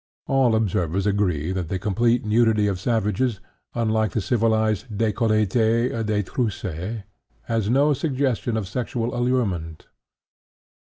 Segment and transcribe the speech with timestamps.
[0.25, 3.39] All observers agree that the complete nudity of savages,
[3.75, 7.03] unlike the civilized décolleté or détroussé,
[7.43, 9.85] has no suggestion of sexual allurement.